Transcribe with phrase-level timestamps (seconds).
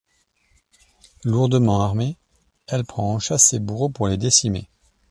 [1.25, 2.17] Lourdement armée,
[2.65, 4.67] elle prend en chasse ses bourreaux pour les décimer.